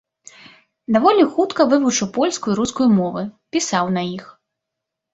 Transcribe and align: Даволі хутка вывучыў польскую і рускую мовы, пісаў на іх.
Даволі 0.95 1.25
хутка 1.35 1.61
вывучыў 1.75 2.11
польскую 2.17 2.51
і 2.57 2.59
рускую 2.63 2.89
мовы, 2.99 3.21
пісаў 3.55 3.97
на 3.99 4.09
іх. 4.19 4.25